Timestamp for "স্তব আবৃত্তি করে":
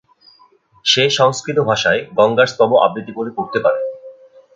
2.47-3.31